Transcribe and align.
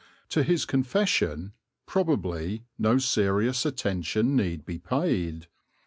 To 0.29 0.41
his 0.41 0.65
confession, 0.65 1.53
probably, 1.85 2.63
no 2.79 2.97
serious 2.97 3.67
attention 3.67 4.35
need 4.35 4.65
be 4.65 4.79
paid. 4.79 5.45